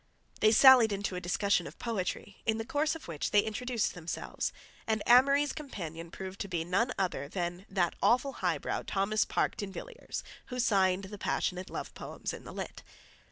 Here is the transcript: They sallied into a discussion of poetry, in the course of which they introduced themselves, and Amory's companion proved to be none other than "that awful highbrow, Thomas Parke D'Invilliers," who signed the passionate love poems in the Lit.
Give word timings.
They 0.39 0.51
sallied 0.51 0.91
into 0.91 1.15
a 1.15 1.21
discussion 1.21 1.67
of 1.67 1.77
poetry, 1.77 2.41
in 2.47 2.57
the 2.57 2.65
course 2.65 2.95
of 2.95 3.07
which 3.07 3.29
they 3.29 3.41
introduced 3.41 3.93
themselves, 3.93 4.51
and 4.87 5.03
Amory's 5.05 5.53
companion 5.53 6.09
proved 6.09 6.39
to 6.39 6.47
be 6.47 6.65
none 6.65 6.91
other 6.97 7.29
than 7.29 7.67
"that 7.69 7.93
awful 8.01 8.33
highbrow, 8.41 8.81
Thomas 8.87 9.25
Parke 9.25 9.55
D'Invilliers," 9.57 10.23
who 10.47 10.59
signed 10.59 11.03
the 11.03 11.19
passionate 11.19 11.69
love 11.69 11.93
poems 11.93 12.33
in 12.33 12.45
the 12.45 12.51
Lit. 12.53 12.81